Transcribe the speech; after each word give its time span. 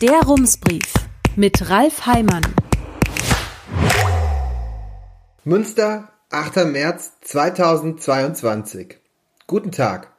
Der 0.00 0.22
Rumsbrief 0.22 0.94
mit 1.36 1.68
Ralf 1.68 2.06
Heimann. 2.06 2.40
Münster, 5.44 6.08
8. 6.30 6.64
März 6.64 7.12
2022. 7.20 8.96
Guten 9.46 9.72
Tag. 9.72 10.10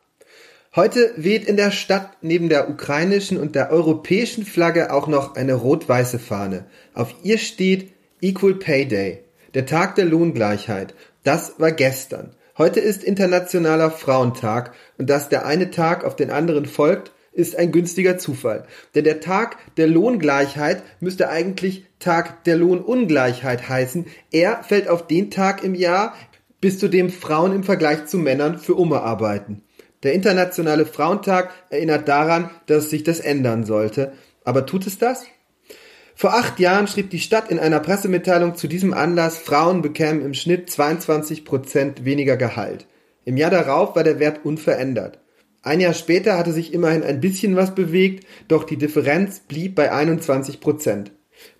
Heute 0.75 1.11
weht 1.17 1.45
in 1.45 1.57
der 1.57 1.71
Stadt 1.71 2.11
neben 2.21 2.47
der 2.47 2.69
ukrainischen 2.69 3.39
und 3.39 3.55
der 3.55 3.71
europäischen 3.71 4.45
Flagge 4.45 4.93
auch 4.93 5.07
noch 5.07 5.35
eine 5.35 5.55
rot-weiße 5.55 6.19
Fahne. 6.19 6.65
Auf 6.93 7.15
ihr 7.23 7.39
steht 7.39 7.91
Equal 8.21 8.53
Pay 8.53 8.85
Day, 8.85 9.23
der 9.55 9.65
Tag 9.65 9.95
der 9.95 10.05
Lohngleichheit. 10.05 10.93
Das 11.23 11.59
war 11.59 11.71
gestern. 11.71 12.35
Heute 12.55 12.79
ist 12.79 13.03
Internationaler 13.03 13.89
Frauentag 13.89 14.75
und 14.99 15.09
dass 15.09 15.29
der 15.29 15.47
eine 15.47 15.71
Tag 15.71 16.03
auf 16.03 16.15
den 16.15 16.29
anderen 16.29 16.67
folgt, 16.67 17.13
ist 17.31 17.55
ein 17.55 17.71
günstiger 17.71 18.17
Zufall. 18.17 18.65
Denn 18.95 19.03
der 19.03 19.21
Tag 19.21 19.57
der 19.75 19.87
Lohngleichheit 19.87 20.83
müsste 20.99 21.29
eigentlich 21.29 21.85
Tag 21.99 22.43
der 22.43 22.57
Lohnungleichheit 22.57 23.69
heißen. 23.69 24.05
Er 24.31 24.63
fällt 24.63 24.87
auf 24.87 25.07
den 25.07 25.31
Tag 25.31 25.63
im 25.63 25.75
Jahr, 25.75 26.13
bis 26.59 26.77
zu 26.77 26.87
dem 26.87 27.09
Frauen 27.09 27.53
im 27.53 27.63
Vergleich 27.63 28.05
zu 28.05 28.17
Männern 28.17 28.59
für 28.59 28.75
Umme 28.75 29.01
arbeiten. 29.01 29.63
Der 30.03 30.13
Internationale 30.13 30.85
Frauentag 30.85 31.51
erinnert 31.69 32.07
daran, 32.07 32.49
dass 32.65 32.89
sich 32.89 33.03
das 33.03 33.19
ändern 33.19 33.65
sollte. 33.65 34.13
Aber 34.43 34.65
tut 34.65 34.87
es 34.87 34.97
das? 34.97 35.25
Vor 36.15 36.33
acht 36.33 36.59
Jahren 36.59 36.87
schrieb 36.87 37.09
die 37.09 37.19
Stadt 37.19 37.49
in 37.49 37.59
einer 37.59 37.79
Pressemitteilung 37.79 38.55
zu 38.55 38.67
diesem 38.67 38.93
Anlass, 38.93 39.37
Frauen 39.37 39.81
bekämen 39.81 40.23
im 40.23 40.33
Schnitt 40.33 40.69
22 40.69 41.45
Prozent 41.45 42.05
weniger 42.05 42.37
Gehalt. 42.37 42.85
Im 43.25 43.37
Jahr 43.37 43.51
darauf 43.51 43.95
war 43.95 44.03
der 44.03 44.19
Wert 44.19 44.43
unverändert. 44.43 45.19
Ein 45.63 45.79
Jahr 45.79 45.93
später 45.93 46.37
hatte 46.37 46.53
sich 46.53 46.73
immerhin 46.73 47.03
ein 47.03 47.21
bisschen 47.21 47.55
was 47.55 47.75
bewegt, 47.75 48.25
doch 48.47 48.63
die 48.63 48.77
Differenz 48.77 49.41
blieb 49.41 49.75
bei 49.75 49.91
21 49.91 50.59
Prozent. 50.59 51.11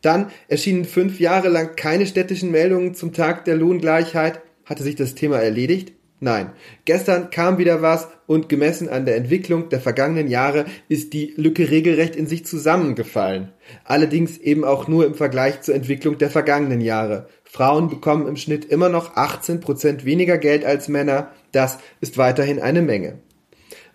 Dann 0.02 0.32
erschienen 0.48 0.86
fünf 0.86 1.20
Jahre 1.20 1.50
lang 1.50 1.76
keine 1.76 2.08
städtischen 2.08 2.52
Meldungen 2.52 2.96
zum 2.96 3.14
Tag 3.14 3.46
der 3.46 3.56
Lohngleichheit. 3.56 4.42
Hatte 4.66 4.84
sich 4.84 4.96
das 4.96 5.16
Thema 5.16 5.38
erledigt? 5.38 5.94
Nein. 6.20 6.52
Gestern 6.86 7.32
kam 7.32 7.58
wieder 7.58 7.82
was 7.82 8.08
und 8.28 8.48
gemessen 8.48 8.90
an 8.90 9.06
der 9.06 9.18
Entwicklung 9.18 9.70
der 9.70 9.82
vergangenen 9.82 10.28
Jahre 10.28 10.66
ist 10.88 11.14
die 11.14 11.34
Lücke 11.36 11.72
regelrecht 11.72 12.16
in 12.16 12.28
sich 12.28 12.46
zusammengefallen. 12.46 13.52
Allerdings 13.86 14.38
eben 14.38 14.64
auch 14.64 14.88
nur 14.88 15.08
im 15.08 15.16
Vergleich 15.16 15.62
zur 15.62 15.74
Entwicklung 15.74 16.20
der 16.20 16.30
vergangenen 16.30 16.80
Jahre. 16.80 17.28
Frauen 17.44 17.90
bekommen 17.90 18.28
im 18.28 18.36
Schnitt 18.36 18.66
immer 18.66 18.90
noch 18.90 19.16
18 19.16 19.62
Prozent 19.62 20.06
weniger 20.06 20.38
Geld 20.38 20.64
als 20.64 20.88
Männer. 20.88 21.32
Das 21.52 21.80
ist 22.02 22.20
weiterhin 22.20 22.62
eine 22.62 22.84
Menge. 22.84 23.18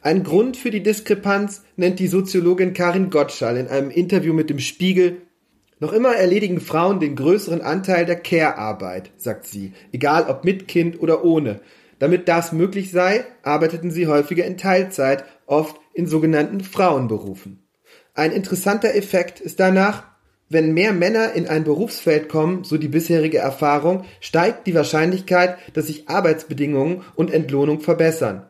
Ein 0.07 0.23
Grund 0.23 0.57
für 0.57 0.71
die 0.71 0.85
Diskrepanz 0.85 1.65
nennt 1.75 1.99
die 1.99 2.07
Soziologin 2.07 2.75
Karin 2.75 3.11
Gottschall 3.11 3.57
in 3.57 3.67
einem 3.67 3.91
Interview 3.91 4.33
mit 4.35 4.51
dem 4.51 4.61
Spiegel. 4.61 5.23
Noch 5.81 5.93
immer 5.93 6.15
erledigen 6.15 6.61
Frauen 6.61 7.01
den 7.01 7.17
größeren 7.17 7.61
Anteil 7.61 8.07
der 8.07 8.15
Care-Arbeit, 8.15 9.11
sagt 9.17 9.47
sie, 9.47 9.73
egal 9.91 10.27
ob 10.29 10.45
mit 10.45 10.69
Kind 10.69 11.03
oder 11.03 11.25
ohne. 11.25 11.59
Damit 11.99 12.29
das 12.29 12.53
möglich 12.53 12.93
sei, 12.93 13.25
arbeiteten 13.43 13.91
sie 13.91 14.07
häufiger 14.07 14.45
in 14.45 14.57
Teilzeit, 14.57 15.25
oft 15.45 15.75
in 15.93 16.07
sogenannten 16.07 16.61
Frauenberufen. 16.61 17.67
Ein 18.15 18.31
interessanter 18.31 18.95
Effekt 18.95 19.41
ist 19.41 19.59
danach, 19.59 20.05
wenn 20.49 20.73
mehr 20.73 20.93
Männer 20.93 21.33
in 21.33 21.49
ein 21.49 21.65
Berufsfeld 21.65 22.29
kommen, 22.29 22.63
so 22.63 22.79
die 22.79 22.87
bisherige 22.87 23.39
Erfahrung, 23.39 24.05
steigt 24.21 24.69
die 24.69 24.75
Wahrscheinlichkeit, 24.77 25.59
dass 25.75 25.89
sich 25.89 26.09
Arbeitsbedingungen 26.09 27.03
und 27.17 27.33
Entlohnung 27.33 27.81
verbessern. 27.81 28.47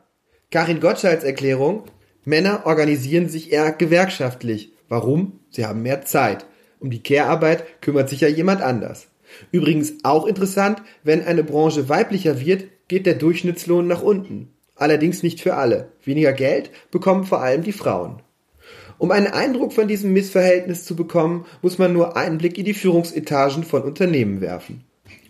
Karin 0.57 0.81
Gottschalks 0.81 1.23
Erklärung, 1.23 1.83
Männer 2.25 2.63
organisieren 2.65 3.29
sich 3.29 3.53
eher 3.53 3.73
gewerkschaftlich. 3.73 4.73
Warum? 4.89 5.41
Sie 5.51 5.67
haben 5.67 5.83
mehr 5.83 6.07
Zeit. 6.07 6.47
Um 6.81 6.89
die 6.89 7.03
Care-Arbeit 7.03 7.83
kümmert 7.83 8.09
sich 8.09 8.23
ja 8.23 8.29
jemand 8.29 8.63
anders. 8.63 9.09
Übrigens 9.53 9.97
auch 10.03 10.25
interessant, 10.25 10.81
wenn 11.05 11.23
eine 11.23 11.45
Branche 11.45 11.91
weiblicher 11.91 12.41
wird, 12.41 12.69
geht 12.89 13.05
der 13.05 13.17
Durchschnittslohn 13.17 13.87
nach 13.87 14.01
unten. 14.01 14.49
Allerdings 14.77 15.23
nicht 15.23 15.43
für 15.43 15.57
alle. 15.57 15.93
Weniger 16.05 16.33
Geld 16.33 16.71
bekommen 16.91 17.25
vor 17.25 17.43
allem 17.43 17.63
die 17.63 17.73
Frauen. 17.73 18.23
Um 18.97 19.11
einen 19.11 19.27
Eindruck 19.27 19.75
von 19.75 19.89
diesem 19.89 20.15
Missverhältnis 20.15 20.87
zu 20.87 20.97
bekommen, 20.97 21.45
muss 21.61 21.77
man 21.77 21.93
nur 21.93 22.17
einen 22.17 22.39
Blick 22.39 22.57
in 22.57 22.65
die 22.65 22.73
Führungsetagen 22.73 23.63
von 23.63 23.83
Unternehmen 23.83 24.41
werfen. 24.41 24.85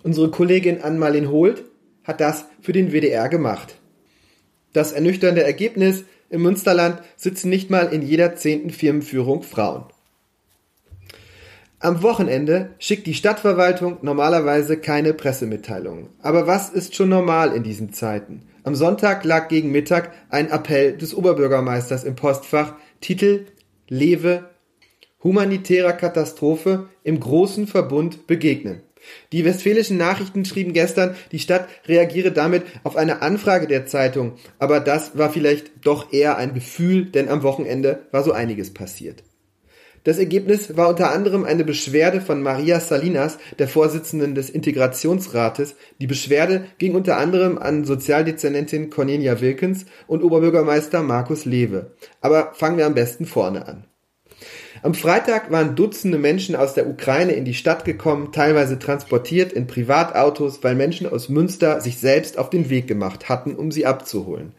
Unsere 0.04 0.30
Kollegin 0.30 0.82
Ann-Marlin 0.82 1.30
Holt 1.30 1.64
hat 2.04 2.20
das 2.20 2.44
für 2.60 2.72
den 2.72 2.92
WDR 2.92 3.28
gemacht. 3.28 3.80
Das 4.76 4.92
ernüchternde 4.92 5.42
Ergebnis, 5.42 6.04
im 6.28 6.42
Münsterland 6.42 7.00
sitzen 7.16 7.48
nicht 7.48 7.70
mal 7.70 7.94
in 7.94 8.02
jeder 8.02 8.36
zehnten 8.36 8.68
Firmenführung 8.68 9.42
Frauen. 9.42 9.86
Am 11.78 12.02
Wochenende 12.02 12.74
schickt 12.78 13.06
die 13.06 13.14
Stadtverwaltung 13.14 13.96
normalerweise 14.02 14.76
keine 14.76 15.14
Pressemitteilungen. 15.14 16.10
Aber 16.20 16.46
was 16.46 16.68
ist 16.68 16.94
schon 16.94 17.08
normal 17.08 17.54
in 17.54 17.62
diesen 17.62 17.94
Zeiten? 17.94 18.42
Am 18.64 18.74
Sonntag 18.74 19.24
lag 19.24 19.48
gegen 19.48 19.72
Mittag 19.72 20.12
ein 20.28 20.50
Appell 20.50 20.98
des 20.98 21.14
Oberbürgermeisters 21.14 22.04
im 22.04 22.14
Postfach, 22.14 22.74
Titel 23.00 23.46
Lewe 23.88 24.44
humanitärer 25.24 25.94
Katastrophe 25.94 26.90
im 27.02 27.18
großen 27.18 27.66
Verbund 27.66 28.26
begegnen. 28.26 28.82
Die 29.32 29.44
westfälischen 29.44 29.96
Nachrichten 29.96 30.44
schrieben 30.44 30.72
gestern, 30.72 31.16
die 31.32 31.38
Stadt 31.38 31.68
reagiere 31.86 32.32
damit 32.32 32.62
auf 32.84 32.96
eine 32.96 33.22
Anfrage 33.22 33.66
der 33.66 33.86
Zeitung, 33.86 34.34
aber 34.58 34.80
das 34.80 35.16
war 35.16 35.30
vielleicht 35.30 35.86
doch 35.86 36.12
eher 36.12 36.36
ein 36.36 36.54
Gefühl, 36.54 37.06
denn 37.06 37.28
am 37.28 37.42
Wochenende 37.42 38.06
war 38.12 38.22
so 38.22 38.32
einiges 38.32 38.72
passiert. 38.72 39.22
Das 40.06 40.18
Ergebnis 40.18 40.76
war 40.76 40.88
unter 40.88 41.10
anderem 41.10 41.42
eine 41.42 41.64
Beschwerde 41.64 42.20
von 42.20 42.40
Maria 42.40 42.78
Salinas, 42.78 43.38
der 43.58 43.66
Vorsitzenden 43.66 44.36
des 44.36 44.50
Integrationsrates. 44.50 45.74
Die 46.00 46.06
Beschwerde 46.06 46.66
ging 46.78 46.94
unter 46.94 47.16
anderem 47.16 47.58
an 47.58 47.84
Sozialdezernentin 47.84 48.88
Cornelia 48.88 49.40
Wilkens 49.40 49.84
und 50.06 50.22
Oberbürgermeister 50.22 51.02
Markus 51.02 51.44
Lewe. 51.44 51.90
Aber 52.20 52.52
fangen 52.54 52.78
wir 52.78 52.86
am 52.86 52.94
besten 52.94 53.26
vorne 53.26 53.66
an. 53.66 53.84
Am 54.86 54.94
Freitag 54.94 55.50
waren 55.50 55.74
Dutzende 55.74 56.16
Menschen 56.16 56.54
aus 56.54 56.74
der 56.74 56.88
Ukraine 56.88 57.32
in 57.32 57.44
die 57.44 57.54
Stadt 57.54 57.84
gekommen, 57.84 58.30
teilweise 58.30 58.78
transportiert 58.78 59.52
in 59.52 59.66
Privatautos, 59.66 60.62
weil 60.62 60.76
Menschen 60.76 61.08
aus 61.08 61.28
Münster 61.28 61.80
sich 61.80 61.98
selbst 61.98 62.38
auf 62.38 62.50
den 62.50 62.70
Weg 62.70 62.86
gemacht 62.86 63.28
hatten, 63.28 63.56
um 63.56 63.72
sie 63.72 63.84
abzuholen. 63.84 64.52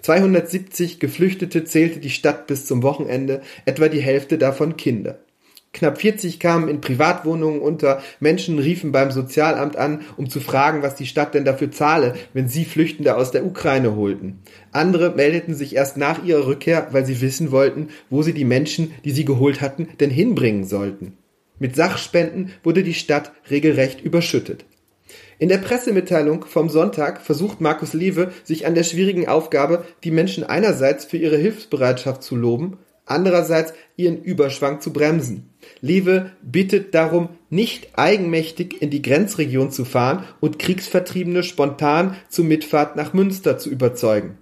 270 0.00 1.00
Geflüchtete 1.00 1.64
zählte 1.64 2.00
die 2.00 2.08
Stadt 2.08 2.46
bis 2.46 2.64
zum 2.64 2.82
Wochenende, 2.82 3.42
etwa 3.66 3.88
die 3.88 4.00
Hälfte 4.00 4.38
davon 4.38 4.78
Kinder. 4.78 5.18
Knapp 5.74 6.00
40 6.00 6.40
kamen 6.40 6.68
in 6.68 6.80
Privatwohnungen 6.80 7.60
unter. 7.60 8.00
Menschen 8.20 8.58
riefen 8.58 8.92
beim 8.92 9.10
Sozialamt 9.10 9.76
an, 9.76 10.00
um 10.16 10.30
zu 10.30 10.40
fragen, 10.40 10.82
was 10.82 10.94
die 10.94 11.06
Stadt 11.06 11.34
denn 11.34 11.44
dafür 11.44 11.70
zahle, 11.70 12.14
wenn 12.32 12.48
sie 12.48 12.64
Flüchtende 12.64 13.16
aus 13.16 13.32
der 13.32 13.44
Ukraine 13.44 13.96
holten. 13.96 14.38
Andere 14.72 15.14
meldeten 15.14 15.54
sich 15.54 15.74
erst 15.74 15.96
nach 15.96 16.24
ihrer 16.24 16.46
Rückkehr, 16.46 16.88
weil 16.92 17.04
sie 17.04 17.20
wissen 17.20 17.50
wollten, 17.50 17.88
wo 18.08 18.22
sie 18.22 18.32
die 18.32 18.44
Menschen, 18.44 18.92
die 19.04 19.10
sie 19.10 19.24
geholt 19.24 19.60
hatten, 19.60 19.88
denn 20.00 20.10
hinbringen 20.10 20.64
sollten. 20.64 21.18
Mit 21.58 21.76
Sachspenden 21.76 22.52
wurde 22.62 22.82
die 22.82 22.94
Stadt 22.94 23.32
regelrecht 23.50 24.00
überschüttet. 24.00 24.64
In 25.38 25.48
der 25.48 25.58
Pressemitteilung 25.58 26.44
vom 26.44 26.68
Sonntag 26.68 27.20
versucht 27.20 27.60
Markus 27.60 27.92
Lewe, 27.92 28.32
sich 28.44 28.66
an 28.66 28.74
der 28.74 28.84
schwierigen 28.84 29.26
Aufgabe, 29.26 29.84
die 30.04 30.12
Menschen 30.12 30.44
einerseits 30.44 31.04
für 31.04 31.16
ihre 31.16 31.36
Hilfsbereitschaft 31.36 32.22
zu 32.22 32.36
loben, 32.36 32.78
andererseits 33.06 33.74
ihren 33.96 34.22
Überschwang 34.22 34.80
zu 34.80 34.92
bremsen. 34.92 35.50
Lewe 35.80 36.32
bittet 36.42 36.94
darum, 36.94 37.28
nicht 37.50 37.98
eigenmächtig 37.98 38.80
in 38.82 38.90
die 38.90 39.02
Grenzregion 39.02 39.70
zu 39.70 39.84
fahren 39.84 40.24
und 40.40 40.58
Kriegsvertriebene 40.58 41.42
spontan 41.42 42.16
zur 42.28 42.44
Mitfahrt 42.44 42.96
nach 42.96 43.12
Münster 43.12 43.58
zu 43.58 43.70
überzeugen. 43.70 44.38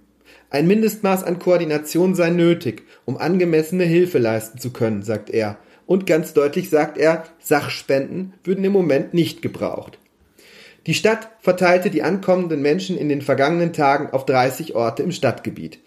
Ein 0.49 0.67
Mindestmaß 0.67 1.23
an 1.23 1.39
Koordination 1.39 2.13
sei 2.13 2.29
nötig, 2.29 2.83
um 3.05 3.17
angemessene 3.17 3.85
Hilfe 3.85 4.19
leisten 4.19 4.59
zu 4.59 4.71
können, 4.71 5.01
sagt 5.01 5.29
er. 5.29 5.57
Und 5.85 6.05
ganz 6.05 6.33
deutlich 6.33 6.69
sagt 6.69 6.97
er, 6.97 7.23
Sachspenden 7.39 8.33
würden 8.43 8.63
im 8.63 8.71
Moment 8.71 9.13
nicht 9.13 9.41
gebraucht. 9.41 9.97
Die 10.85 10.93
Stadt 10.93 11.29
verteilte 11.39 11.89
die 11.89 12.03
ankommenden 12.03 12.61
Menschen 12.61 12.97
in 12.97 13.09
den 13.09 13.21
vergangenen 13.21 13.73
Tagen 13.73 14.11
auf 14.11 14.25
30 14.25 14.75
Orte 14.75 15.01
im 15.01 15.11
Stadtgebiet. 15.11 15.79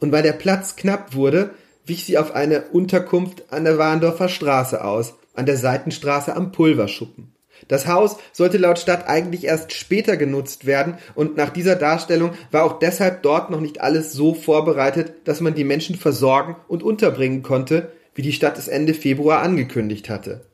Und 0.00 0.12
weil 0.12 0.22
der 0.22 0.32
Platz 0.32 0.76
knapp 0.76 1.14
wurde, 1.14 1.50
wich 1.86 2.04
sie 2.04 2.18
auf 2.18 2.34
eine 2.34 2.62
Unterkunft 2.72 3.44
an 3.50 3.64
der 3.64 3.78
Warndorfer 3.78 4.28
Straße 4.28 4.84
aus, 4.84 5.14
an 5.34 5.46
der 5.46 5.56
Seitenstraße 5.56 6.34
am 6.34 6.52
Pulverschuppen. 6.52 7.32
Das 7.68 7.86
Haus 7.86 8.16
sollte 8.32 8.58
laut 8.58 8.78
Stadt 8.78 9.06
eigentlich 9.08 9.44
erst 9.44 9.72
später 9.72 10.16
genutzt 10.16 10.66
werden 10.66 10.98
und 11.14 11.36
nach 11.36 11.50
dieser 11.50 11.76
Darstellung 11.76 12.32
war 12.50 12.64
auch 12.64 12.78
deshalb 12.78 13.22
dort 13.22 13.50
noch 13.50 13.60
nicht 13.60 13.80
alles 13.80 14.12
so 14.12 14.34
vorbereitet, 14.34 15.12
dass 15.24 15.40
man 15.40 15.54
die 15.54 15.64
Menschen 15.64 15.96
versorgen 15.96 16.56
und 16.68 16.82
unterbringen 16.82 17.42
konnte, 17.42 17.92
wie 18.14 18.22
die 18.22 18.32
Stadt 18.32 18.58
es 18.58 18.68
Ende 18.68 18.94
Februar 18.94 19.40
angekündigt 19.42 20.10
hatte. 20.10 20.44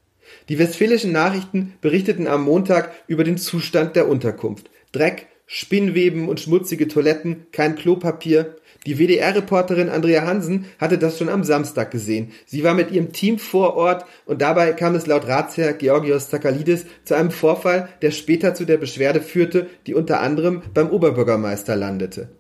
Die 0.49 0.59
westfälischen 0.59 1.12
Nachrichten 1.12 1.75
berichteten 1.81 2.27
am 2.27 2.44
Montag 2.44 2.93
über 3.06 3.25
den 3.25 3.38
Zustand 3.38 3.97
der 3.97 4.09
Unterkunft. 4.09 4.71
Dreck, 4.93 5.27
Spinnweben 5.47 6.29
und 6.29 6.38
schmutzige 6.38 6.87
Toiletten, 6.87 7.47
kein 7.50 7.75
Klopapier, 7.75 8.56
Die 8.87 8.99
WDR-Reporterin 8.99 9.91
Andrea 9.91 10.23
Hansen 10.23 10.65
hatte 10.79 10.97
das 10.97 11.19
schon 11.19 11.29
am 11.29 11.44
Samstag 11.44 11.91
gesehen. 11.91 12.32
Sie 12.47 12.65
war 12.65 12.73
mit 12.73 12.91
ihrem 12.91 13.12
Team 13.12 13.38
vor 13.38 13.77
Ort 13.77 14.06
und 14.25 14.41
dabei 14.41 14.73
kam 14.73 14.94
es 14.94 15.06
laut 15.06 15.29
Ratsherr 15.29 15.75
Georgios 15.75 16.31
Zakalidis 16.31 16.87
zu 17.05 17.15
einem 17.15 17.31
Vorfall, 17.31 17.91
der 18.00 18.11
später 18.11 18.55
zu 18.55 18.65
der 18.65 18.79
Beschwerde 18.79 19.21
führte, 19.21 19.67
die 19.87 19.94
unter 19.94 20.21
anderem 20.21 20.62
beim 20.73 20.88
Oberbürgermeister 20.88 21.77
landete. 21.77 22.31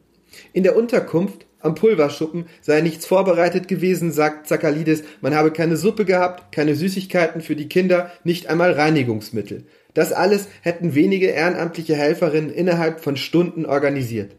In 0.54 0.62
der 0.62 0.76
Unterkunft 0.76 1.44
am 1.58 1.74
Pulverschuppen 1.74 2.46
sei 2.62 2.80
nichts 2.80 3.04
vorbereitet 3.04 3.68
gewesen, 3.68 4.10
sagt 4.10 4.48
Zakalidis. 4.48 5.04
Man 5.20 5.34
habe 5.34 5.50
keine 5.50 5.76
Suppe 5.76 6.06
gehabt, 6.06 6.52
keine 6.52 6.74
Süßigkeiten 6.74 7.42
für 7.42 7.54
die 7.54 7.68
Kinder, 7.68 8.10
nicht 8.24 8.46
einmal 8.48 8.72
Reinigungsmittel. 8.72 9.64
Das 9.92 10.12
alles 10.12 10.48
hätten 10.62 10.94
wenige 10.94 11.26
ehrenamtliche 11.26 11.96
Helferinnen 11.96 12.50
innerhalb 12.50 13.00
von 13.00 13.16
Stunden 13.16 13.66
organisiert. 13.66 14.36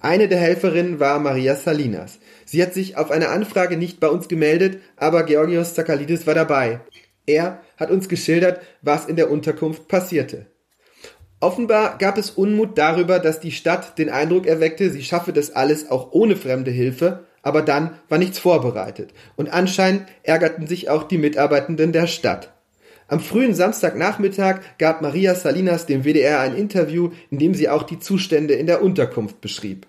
Eine 0.00 0.28
der 0.28 0.38
Helferinnen 0.38 1.00
war 1.00 1.18
Maria 1.18 1.56
Salinas. 1.56 2.18
Sie 2.44 2.62
hat 2.62 2.74
sich 2.74 2.96
auf 2.96 3.10
eine 3.10 3.28
Anfrage 3.28 3.76
nicht 3.76 4.00
bei 4.00 4.08
uns 4.08 4.28
gemeldet, 4.28 4.80
aber 4.96 5.22
Georgios 5.24 5.74
Zakalidis 5.74 6.26
war 6.26 6.34
dabei. 6.34 6.80
Er 7.26 7.62
hat 7.76 7.90
uns 7.90 8.08
geschildert, 8.08 8.60
was 8.82 9.06
in 9.06 9.16
der 9.16 9.30
Unterkunft 9.30 9.88
passierte. 9.88 10.46
Offenbar 11.40 11.98
gab 11.98 12.16
es 12.16 12.30
Unmut 12.30 12.78
darüber, 12.78 13.18
dass 13.18 13.40
die 13.40 13.52
Stadt 13.52 13.98
den 13.98 14.08
Eindruck 14.08 14.46
erweckte, 14.46 14.90
sie 14.90 15.02
schaffe 15.02 15.32
das 15.32 15.54
alles 15.54 15.90
auch 15.90 16.12
ohne 16.12 16.36
fremde 16.36 16.70
Hilfe, 16.70 17.26
aber 17.42 17.62
dann 17.62 17.98
war 18.08 18.18
nichts 18.18 18.38
vorbereitet. 18.38 19.12
Und 19.36 19.52
anscheinend 19.52 20.06
ärgerten 20.22 20.66
sich 20.66 20.88
auch 20.88 21.04
die 21.04 21.18
Mitarbeitenden 21.18 21.92
der 21.92 22.06
Stadt. 22.06 22.55
Am 23.08 23.20
frühen 23.20 23.54
Samstagnachmittag 23.54 24.60
gab 24.78 25.00
Maria 25.00 25.34
Salinas 25.36 25.86
dem 25.86 26.04
WDR 26.04 26.40
ein 26.40 26.56
Interview, 26.56 27.10
in 27.30 27.38
dem 27.38 27.54
sie 27.54 27.68
auch 27.68 27.84
die 27.84 28.00
Zustände 28.00 28.54
in 28.54 28.66
der 28.66 28.82
Unterkunft 28.82 29.40
beschrieb. 29.40 29.86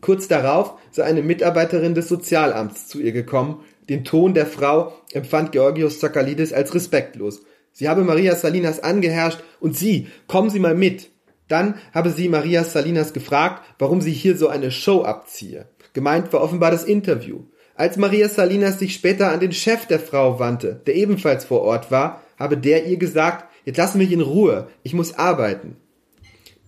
Kurz 0.00 0.28
darauf 0.28 0.74
sei 0.92 1.02
eine 1.02 1.22
Mitarbeiterin 1.22 1.94
des 1.94 2.06
Sozialamts 2.06 2.86
zu 2.86 3.00
ihr 3.00 3.10
gekommen. 3.10 3.64
Den 3.88 4.04
Ton 4.04 4.34
der 4.34 4.46
Frau 4.46 4.92
empfand 5.12 5.50
Georgios 5.50 5.98
Zakalidis 5.98 6.52
als 6.52 6.74
respektlos. 6.74 7.42
Sie 7.72 7.88
habe 7.88 8.04
Maria 8.04 8.36
Salinas 8.36 8.80
angeherrscht 8.80 9.40
und 9.58 9.76
sie, 9.76 10.06
kommen 10.28 10.50
Sie 10.50 10.60
mal 10.60 10.76
mit. 10.76 11.10
Dann 11.48 11.76
habe 11.94 12.10
sie 12.10 12.28
Maria 12.28 12.62
Salinas 12.62 13.12
gefragt, 13.12 13.64
warum 13.78 14.00
sie 14.00 14.12
hier 14.12 14.36
so 14.36 14.48
eine 14.48 14.70
Show 14.70 15.02
abziehe. 15.02 15.66
Gemeint 15.94 16.32
war 16.32 16.42
offenbar 16.42 16.70
das 16.70 16.84
Interview. 16.84 17.44
Als 17.74 17.96
Maria 17.96 18.28
Salinas 18.28 18.78
sich 18.78 18.94
später 18.94 19.32
an 19.32 19.40
den 19.40 19.52
Chef 19.52 19.86
der 19.86 20.00
Frau 20.00 20.38
wandte, 20.38 20.80
der 20.86 20.96
ebenfalls 20.96 21.44
vor 21.44 21.62
Ort 21.62 21.90
war, 21.90 22.22
habe 22.38 22.56
der 22.56 22.86
ihr 22.86 22.96
gesagt, 22.96 23.50
jetzt 23.64 23.76
lass 23.76 23.94
mich 23.94 24.12
in 24.12 24.20
Ruhe, 24.20 24.68
ich 24.82 24.94
muss 24.94 25.14
arbeiten. 25.14 25.76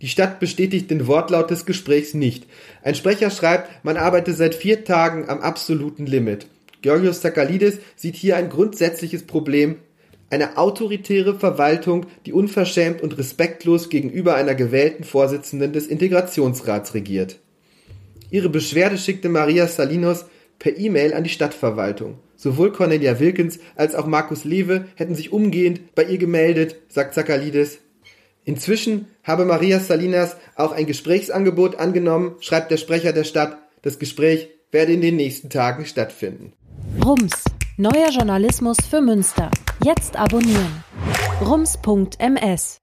Die 0.01 0.09
Stadt 0.09 0.41
bestätigt 0.41 0.91
den 0.91 1.07
Wortlaut 1.07 1.51
des 1.51 1.67
Gesprächs 1.67 2.15
nicht. 2.15 2.47
Ein 2.83 2.95
Sprecher 2.95 3.31
schreibt, 3.31 3.85
man 3.85 3.99
arbeite 3.99 4.33
seit 4.33 4.55
vier 4.55 4.85
Tagen 4.85 5.29
am 5.29 5.41
absoluten 5.41 6.07
Limit. 6.07 6.47
Georgios 6.81 7.21
Zakalidis 7.21 7.79
sieht 7.97 8.17
hier 8.17 8.37
ein 8.37 8.49
grundsätzliches 8.49 9.25
Problem, 9.25 9.77
eine 10.31 10.57
autoritäre 10.57 11.39
Verwaltung, 11.39 12.07
die 12.25 12.33
unverschämt 12.33 13.03
und 13.03 13.19
respektlos 13.19 13.91
gegenüber 13.91 14.37
einer 14.37 14.55
gewählten 14.55 15.05
Vorsitzenden 15.05 15.73
des 15.73 15.87
Integrationsrats 15.87 16.95
regiert. 16.95 17.39
Ihre 18.31 18.49
Beschwerde 18.49 18.97
schickte 18.97 19.29
Maria 19.29 19.67
Salinos 19.67 20.25
per 20.61 20.79
E-Mail 20.79 21.13
an 21.13 21.25
die 21.25 21.31
Stadtverwaltung. 21.31 22.19
Sowohl 22.37 22.71
Cornelia 22.71 23.19
Wilkins 23.19 23.59
als 23.75 23.97
auch 23.97 24.07
Markus 24.07 24.45
Lewe 24.45 24.85
hätten 24.95 25.17
sich 25.17 25.33
umgehend 25.33 25.97
bei 25.97 26.05
ihr 26.05 26.19
gemeldet, 26.19 26.77
sagt 26.89 27.15
Zakalidis. 27.15 27.81
Inzwischen 28.45 29.09
habe 29.25 29.45
Maria 29.45 29.81
Salinas 29.81 30.37
auch 30.55 30.73
ein 30.73 30.87
Gesprächsangebot 30.87 31.77
angenommen, 31.77 32.37
schreibt 32.41 32.71
der 32.71 32.77
Sprecher 32.77 33.13
der 33.13 33.25
Stadt. 33.25 33.59
Das 33.83 33.99
Gespräch 33.99 34.49
werde 34.71 34.93
in 34.93 35.01
den 35.01 35.17
nächsten 35.17 35.51
Tagen 35.51 35.85
stattfinden. 35.85 36.53
Rums, 37.05 37.45
neuer 37.77 38.11
Journalismus 38.11 38.77
für 38.89 39.01
Münster. 39.01 39.51
Jetzt 39.85 40.17
abonnieren. 40.17 40.85
rums.ms 41.45 42.81